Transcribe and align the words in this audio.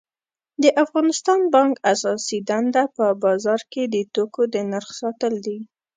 د 0.63 0.63
افغانستان 0.83 1.39
بانک 1.55 1.73
اساسی 1.93 2.37
دنده 2.49 2.83
په 2.97 3.05
بازار 3.23 3.61
کی 3.71 3.83
د 3.93 3.95
توکو 4.13 4.41
د 4.53 4.55
نرخ 4.71 4.89
ساتل 5.01 5.33
دي 5.45 5.59